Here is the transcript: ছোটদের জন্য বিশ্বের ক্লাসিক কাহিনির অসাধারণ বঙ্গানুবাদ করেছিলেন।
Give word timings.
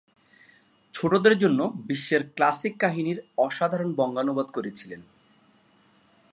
ছোটদের 0.93 1.35
জন্য 1.37 1.59
বিশ্বের 1.87 2.21
ক্লাসিক 2.29 2.73
কাহিনির 2.79 3.19
অসাধারণ 3.37 3.89
বঙ্গানুবাদ 3.93 4.47
করেছিলেন। 4.51 5.01